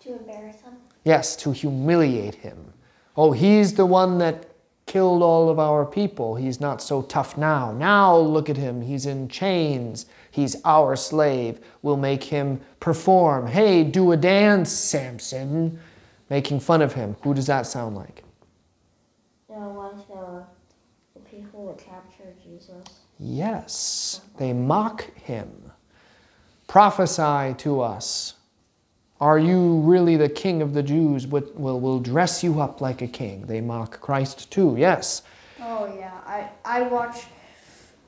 [0.00, 0.74] To embarrass him.
[1.04, 2.72] Yes, to humiliate him.
[3.16, 4.50] Oh, he's the one that
[4.86, 6.36] killed all of our people.
[6.36, 7.70] He's not so tough now.
[7.70, 8.80] Now look at him.
[8.80, 10.06] He's in chains.
[10.30, 11.60] He's our slave.
[11.82, 13.46] We'll make him perform.
[13.46, 15.78] Hey, do a dance, Samson.
[16.28, 17.16] Making fun of him.
[17.22, 18.24] Who does that sound like?
[19.48, 20.44] Now, like the,
[21.14, 23.00] the people that captured Jesus.
[23.18, 25.72] Yes, they mock him.
[26.66, 28.34] Prophesy to us.
[29.20, 31.26] Are you really the king of the Jews?
[31.26, 33.44] We'll, we'll, dress you up like a king.
[33.46, 35.22] They mock Christ too, yes.
[35.60, 37.26] Oh yeah, I I watched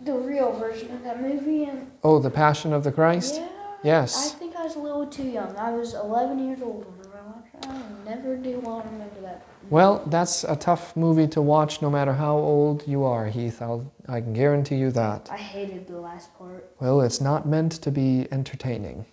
[0.01, 3.37] the real version of that movie and Oh, the Passion of the Christ?
[3.37, 3.49] yeah.
[3.85, 4.35] Yes.
[4.35, 5.57] I think I was a little too young.
[5.57, 7.67] I was 11 years old when I watched it.
[7.69, 9.45] I never do want to remember that.
[9.71, 13.61] Well, that's a tough movie to watch no matter how old you are, Heath.
[13.61, 15.29] I'll, I can guarantee you that.
[15.31, 16.71] I hated the last part.
[16.81, 19.05] Well, it's not meant to be entertaining.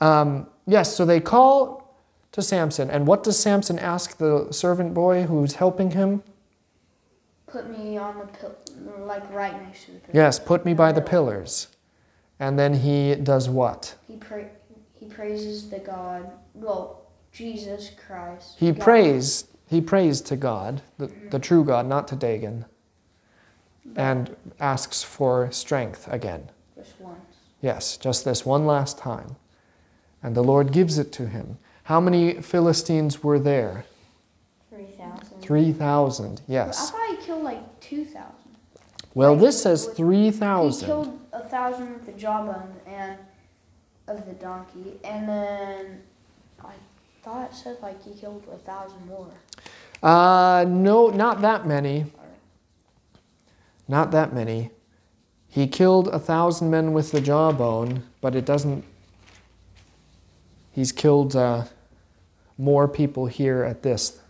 [0.00, 1.94] Um, yes, so they call
[2.32, 2.90] to Samson.
[2.90, 6.22] And what does Samson ask the servant boy who's helping him?
[7.46, 8.54] Put me on the pill,
[9.06, 10.24] like right next to the pillar.
[10.24, 11.68] Yes, put me by the pillars.
[12.38, 13.94] And then he does what?
[14.06, 14.48] He pray,
[14.92, 18.56] he praises the God, well, Jesus Christ.
[18.58, 18.80] He God.
[18.80, 19.44] prays.
[19.68, 22.66] He prays to God, the, the true God, not to Dagon,
[23.96, 26.50] and asks for strength again.
[26.76, 27.18] Just once.
[27.60, 29.36] Yes, just this one last time.
[30.26, 31.56] And the Lord gives it to him.
[31.84, 33.84] How many Philistines were there?
[34.70, 35.40] 3,000.
[35.40, 36.88] 3,000, yes.
[36.88, 38.24] I thought he killed like 2,000.
[39.14, 40.84] Well, Like, this says with- He 3,000.
[40.86, 43.16] killed a thousand with the jawbone and
[44.08, 46.02] of the donkey, and then
[46.60, 46.72] I
[47.22, 49.28] thought it said like he killed a thousand more.
[50.02, 52.06] Uh, no, not that many.
[53.86, 54.70] Not that many.
[55.48, 58.82] He killed a thousand men with the jawbone, but it doesn't.
[60.76, 61.64] He's killed uh,
[62.58, 64.20] more people here at this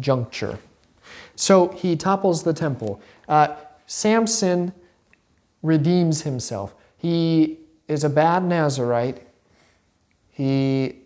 [0.00, 0.58] juncture.
[1.36, 3.00] So he topples the temple.
[3.28, 3.54] Uh,
[3.86, 4.72] Samson
[5.62, 6.74] redeems himself.
[6.96, 9.24] He is a bad Nazarite.
[10.32, 10.96] He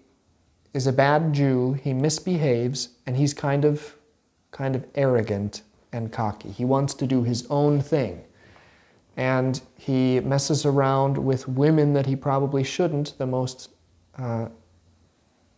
[0.72, 1.74] is a bad Jew.
[1.74, 3.94] He misbehaves, and he's kind of,
[4.52, 5.60] kind of arrogant
[5.92, 6.50] and cocky.
[6.50, 8.24] He wants to do his own thing,
[9.18, 13.18] and he messes around with women that he probably shouldn't.
[13.18, 13.68] The most
[14.18, 14.48] uh,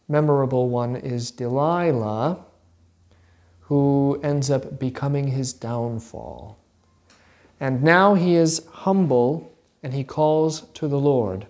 [0.08, 2.44] memorable one is Delilah,
[3.60, 6.58] who ends up becoming his downfall.
[7.58, 9.52] And now he is humble,
[9.82, 11.46] and he calls to the Lord.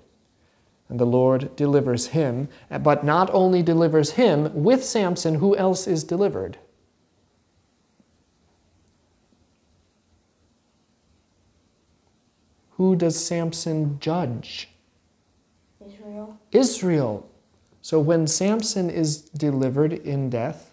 [0.89, 2.49] And the Lord delivers him,
[2.83, 6.59] but not only delivers him, with Samson, who else is delivered?
[12.77, 14.69] Who does Samson judge?
[15.87, 16.39] Israel.
[16.53, 17.29] Israel.
[17.83, 20.73] So when Samson is delivered in death,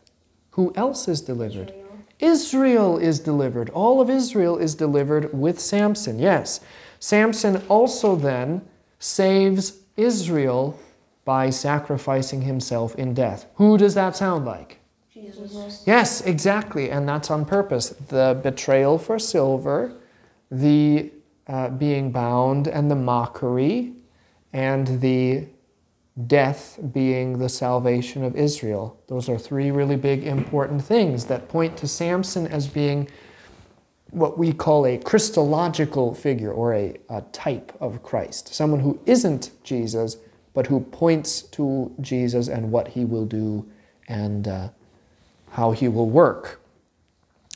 [0.52, 1.70] who else is delivered?
[1.70, 1.80] Israel.
[2.20, 3.70] Israel is delivered.
[3.72, 6.20] All of Israel is delivered with Samson.
[6.20, 6.60] Yes.
[7.00, 8.62] Samson also then
[9.00, 10.80] saves Israel
[11.26, 13.46] by sacrificing himself in death.
[13.56, 14.80] Who does that sound like?
[15.14, 15.52] Jesus.
[15.52, 15.84] Jesus.
[15.86, 17.90] Yes, exactly, and that's on purpose.
[17.90, 19.94] The betrayal for silver,
[20.50, 21.12] the
[21.48, 23.94] uh, being bound, and the mockery,
[24.54, 25.46] and the
[26.28, 29.00] death being the salvation of Israel.
[29.08, 33.10] Those are three really big, important things that point to Samson as being
[34.12, 38.54] what we call a Christological figure or a, a type of Christ.
[38.54, 40.18] Someone who isn't Jesus,
[40.54, 43.66] but who points to Jesus and what he will do
[44.08, 44.70] and uh,
[45.50, 46.62] how he will work.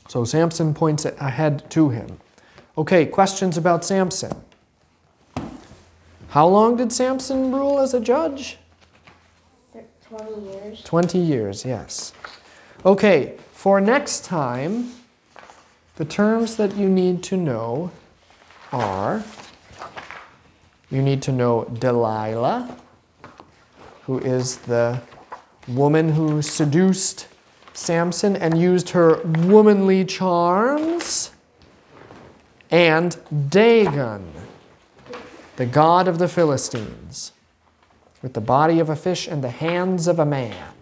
[0.08, 2.18] So Samson points ahead to him.
[2.76, 4.32] Okay, questions about Samson.
[6.28, 8.58] How long did Samson rule as a judge?
[10.08, 10.82] 20 years.
[10.82, 12.12] 20 years, yes.
[12.84, 14.92] Okay, for next time,
[15.96, 17.90] the terms that you need to know
[18.72, 19.22] are
[20.90, 22.76] you need to know Delilah,
[24.04, 25.00] who is the
[25.66, 27.28] woman who seduced
[27.74, 31.30] Samson and used her womanly charms,
[32.70, 33.16] and
[33.50, 34.32] Dagon,
[35.58, 37.32] the god of the Philistines
[38.22, 40.72] with the body of a fish and the hands of a man.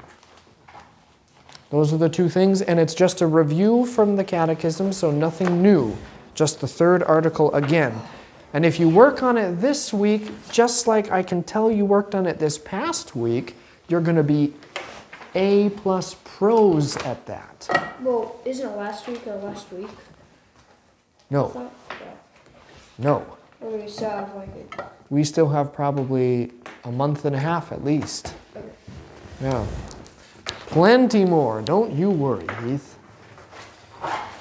[1.70, 5.62] Those are the two things, and it's just a review from the Catechism, so nothing
[5.62, 5.96] new,
[6.34, 8.02] just the third article again.
[8.52, 12.14] And if you work on it this week, just like I can tell you worked
[12.14, 13.56] on it this past week,
[13.88, 14.52] you're going to be
[15.34, 17.96] A plus pros at that.
[18.02, 19.88] Well, isn't it last week or last week?
[21.30, 21.72] No,
[22.98, 23.35] no.
[23.60, 24.48] Or we still have like
[24.78, 26.52] a, We still have probably
[26.84, 28.34] a month and a half at least.
[28.54, 28.66] Okay.
[29.40, 29.66] Yeah.
[30.46, 31.62] Plenty more.
[31.62, 32.98] Don't you worry, Heath.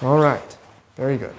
[0.02, 0.58] All right.
[0.96, 1.36] Very good.